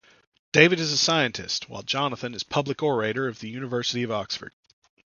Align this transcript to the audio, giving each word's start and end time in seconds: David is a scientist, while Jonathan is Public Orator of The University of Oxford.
David 0.51 0.79
is 0.79 0.91
a 0.91 0.97
scientist, 0.97 1.69
while 1.69 1.83
Jonathan 1.83 2.33
is 2.33 2.41
Public 2.41 2.81
Orator 2.81 3.27
of 3.27 3.37
The 3.37 3.49
University 3.49 4.01
of 4.01 4.09
Oxford. 4.09 4.51